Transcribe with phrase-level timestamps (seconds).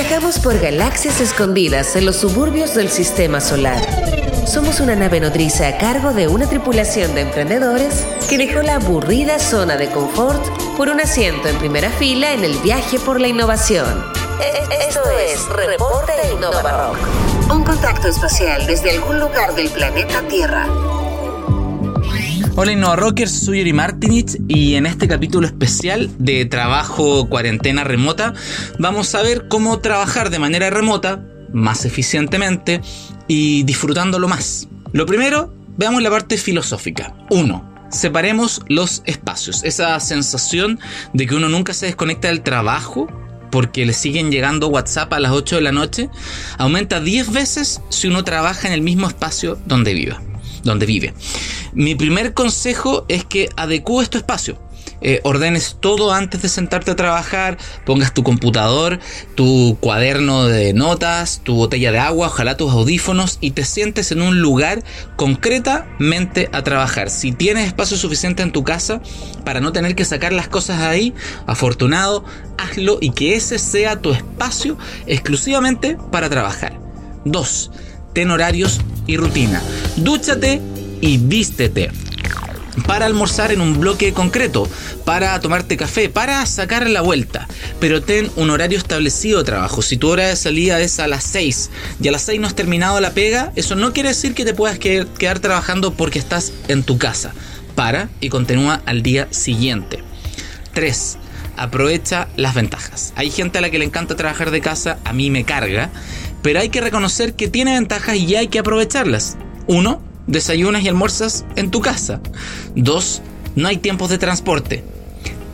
[0.00, 3.82] Viajamos por galaxias escondidas en los suburbios del sistema solar.
[4.46, 9.38] Somos una nave nodriza a cargo de una tripulación de emprendedores que dejó la aburrida
[9.38, 10.42] zona de confort
[10.78, 14.10] por un asiento en primera fila en el viaje por la innovación.
[14.88, 17.52] Esto es Reporte Innova Rock.
[17.52, 20.66] Un contacto espacial desde algún lugar del planeta Tierra.
[22.56, 28.34] Hola Innova Rockers, soy Yuri Martinich y en este capítulo especial de trabajo cuarentena remota
[28.78, 32.80] vamos a ver cómo trabajar de manera remota más eficientemente
[33.28, 34.68] y disfrutándolo más.
[34.92, 37.14] Lo primero, veamos la parte filosófica.
[37.30, 37.86] 1.
[37.90, 39.62] Separemos los espacios.
[39.62, 40.80] Esa sensación
[41.12, 43.06] de que uno nunca se desconecta del trabajo
[43.50, 46.08] porque le siguen llegando WhatsApp a las 8 de la noche,
[46.58, 50.22] aumenta 10 veces si uno trabaja en el mismo espacio donde viva,
[50.62, 51.14] donde vive.
[51.72, 54.58] Mi primer consejo es que adecúes tu espacio.
[55.02, 59.00] Eh, ordenes todo antes de sentarte a trabajar, pongas tu computador,
[59.34, 64.20] tu cuaderno de notas, tu botella de agua, ojalá tus audífonos y te sientes en
[64.20, 64.84] un lugar
[65.16, 67.08] concretamente a trabajar.
[67.08, 69.00] Si tienes espacio suficiente en tu casa
[69.42, 71.14] para no tener que sacar las cosas ahí,
[71.46, 72.24] afortunado,
[72.58, 76.78] hazlo y que ese sea tu espacio exclusivamente para trabajar.
[77.24, 77.70] 2.
[78.12, 79.62] Ten horarios y rutina.
[79.96, 80.60] Dúchate
[81.00, 81.90] y vístete
[82.86, 84.68] para almorzar en un bloque concreto,
[85.04, 87.48] para tomarte café, para sacar la vuelta.
[87.78, 89.82] Pero ten un horario establecido de trabajo.
[89.82, 92.54] Si tu hora de salida es a las 6 y a las 6 no has
[92.54, 96.82] terminado la pega, eso no quiere decir que te puedas quedar trabajando porque estás en
[96.82, 97.32] tu casa.
[97.74, 100.02] Para y continúa al día siguiente.
[100.74, 101.18] 3.
[101.56, 103.12] Aprovecha las ventajas.
[103.16, 105.90] Hay gente a la que le encanta trabajar de casa, a mí me carga,
[106.42, 109.36] pero hay que reconocer que tiene ventajas y hay que aprovecharlas.
[109.66, 112.20] 1 desayunas y almuerzas en tu casa.
[112.74, 113.22] Dos,
[113.56, 114.84] no hay tiempos de transporte.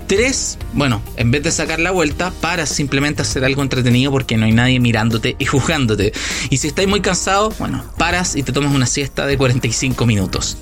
[0.07, 4.45] Tres, bueno, en vez de sacar la vuelta, para simplemente hacer algo entretenido porque no
[4.45, 6.13] hay nadie mirándote y juzgándote.
[6.49, 10.59] Y si estás muy cansado, bueno, paras y te tomas una siesta de 45 minutos.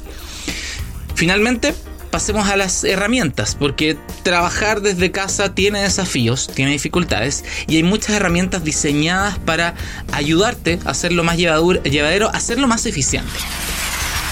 [1.15, 1.75] Finalmente,
[2.15, 8.11] pasemos a las herramientas, porque trabajar desde casa tiene desafíos, tiene dificultades, y hay muchas
[8.11, 9.75] herramientas diseñadas para
[10.13, 13.33] ayudarte a hacerlo más llevadero, a hacerlo más eficiente.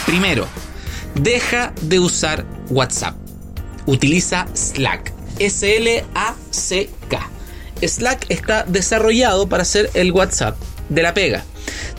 [0.07, 0.47] Primero,
[1.17, 3.17] deja de usar WhatsApp.
[3.87, 5.13] Utiliza Slack.
[5.41, 7.31] S-L-A-C-K.
[7.85, 10.57] Slack está desarrollado para hacer el WhatsApp
[10.89, 11.43] de la pega.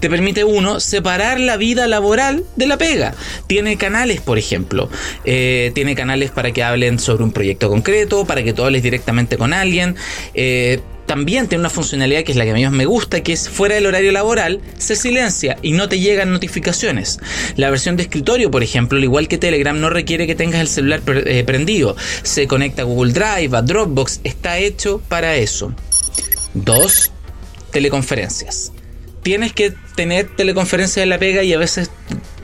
[0.03, 3.15] Te permite uno separar la vida laboral de la pega.
[3.47, 4.89] Tiene canales, por ejemplo.
[5.23, 9.37] Eh, tiene canales para que hablen sobre un proyecto concreto, para que tú hables directamente
[9.37, 9.95] con alguien.
[10.33, 13.31] Eh, también tiene una funcionalidad que es la que a mí más me gusta, que
[13.31, 17.19] es fuera del horario laboral, se silencia y no te llegan notificaciones.
[17.55, 20.67] La versión de escritorio, por ejemplo, al igual que Telegram, no requiere que tengas el
[20.67, 21.95] celular eh, prendido.
[22.23, 25.73] Se conecta a Google Drive, a Dropbox, está hecho para eso.
[26.53, 27.09] Dos,
[27.71, 28.73] teleconferencias.
[29.23, 31.89] Tienes que tener teleconferencias en la pega y a veces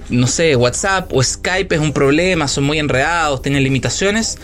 [0.09, 4.38] no sé, WhatsApp o Skype es un problema, son muy enredados, tienen limitaciones.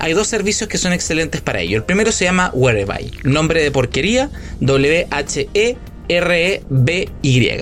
[0.00, 1.76] Hay dos servicios que son excelentes para ello.
[1.76, 5.76] El primero se llama Whereby, nombre de porquería, W-H-E.
[6.08, 7.60] R-E-B-Y.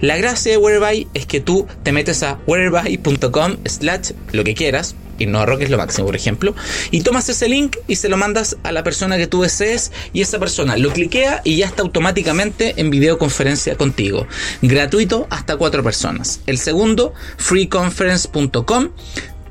[0.00, 4.96] La gracia de Whereby es que tú te metes a whereby.com slash lo que quieras,
[5.26, 6.54] no es lo máximo, por ejemplo,
[6.90, 10.20] y tomas ese link y se lo mandas a la persona que tú desees y
[10.20, 14.26] esa persona lo cliquea y ya está automáticamente en videoconferencia contigo.
[14.62, 16.40] Gratuito hasta cuatro personas.
[16.46, 18.90] El segundo, freeconference.com,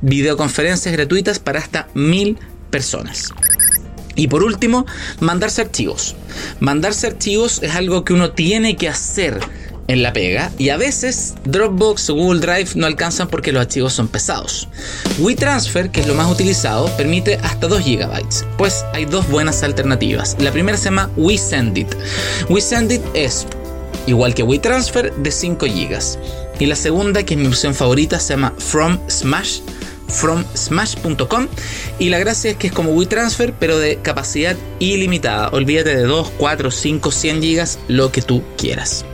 [0.02, 2.38] videoconferencias gratuitas para hasta mil
[2.70, 3.34] personas.
[4.16, 4.86] Y por último,
[5.20, 6.16] mandarse archivos.
[6.60, 9.40] Mandarse archivos es algo que uno tiene que hacer
[9.88, 13.94] en la pega y a veces Dropbox o Google Drive no alcanzan porque los archivos
[13.94, 14.68] son pesados.
[15.20, 18.46] WeTransfer, que es lo más utilizado, permite hasta 2 GB.
[18.58, 20.36] Pues hay dos buenas alternativas.
[20.40, 21.88] La primera se llama WeSendIt.
[22.50, 23.46] WeSendIt es
[24.08, 26.00] igual que WeTransfer de 5 GB.
[26.60, 29.60] Y la segunda, que es mi opción favorita, se llama From Smash
[30.14, 31.48] fromsmash.com
[31.98, 35.50] y la gracia es que es como WeTransfer pero de capacidad ilimitada.
[35.50, 39.06] Olvídate de 2, 4, 5, 100 GB, lo que tú quieras.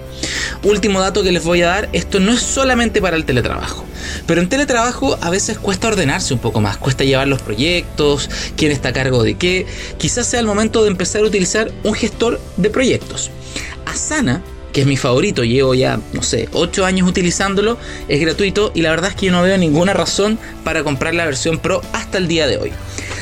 [0.62, 3.86] Último dato que les voy a dar, esto no es solamente para el teletrabajo,
[4.28, 8.74] pero en teletrabajo a veces cuesta ordenarse un poco más, cuesta llevar los proyectos, quién
[8.74, 9.66] está a cargo de qué,
[9.98, 13.32] quizás sea el momento de empezar a utilizar un gestor de proyectos.
[13.86, 14.42] Asana
[14.74, 17.78] que es mi favorito, llevo ya, no sé, 8 años utilizándolo,
[18.08, 21.26] es gratuito y la verdad es que yo no veo ninguna razón para comprar la
[21.26, 22.72] versión Pro hasta el día de hoy.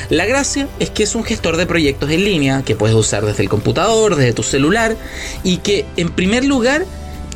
[0.09, 3.43] La gracia es que es un gestor de proyectos en línea que puedes usar desde
[3.43, 4.95] el computador, desde tu celular
[5.43, 6.85] y que en primer lugar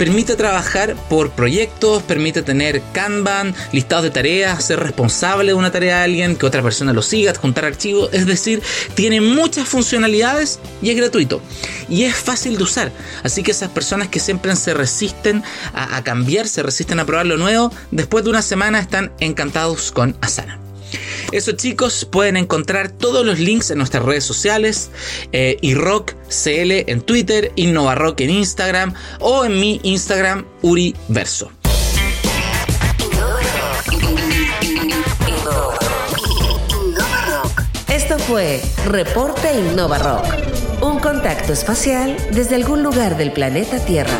[0.01, 5.97] permite trabajar por proyectos, permite tener Kanban, listados de tareas, ser responsable de una tarea
[5.97, 8.63] de alguien, que otra persona lo siga, adjuntar archivos, es decir,
[8.95, 11.39] tiene muchas funcionalidades y es gratuito.
[11.87, 15.43] Y es fácil de usar, así que esas personas que siempre se resisten
[15.75, 20.17] a cambiar, se resisten a probar lo nuevo, después de una semana están encantados con
[20.19, 20.70] Asana.
[21.31, 24.91] Eso chicos, pueden encontrar todos los links en nuestras redes sociales,
[25.31, 31.51] eh, CL en Twitter, InnovaRock en Instagram o en mi Instagram Uriverso.
[37.89, 40.25] Esto fue Reporte Innova Rock,
[40.81, 44.17] un contacto espacial desde algún lugar del planeta Tierra.